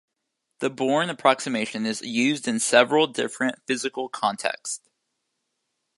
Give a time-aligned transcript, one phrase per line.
[0.61, 4.79] The Born approximation is used in several different physical contexts.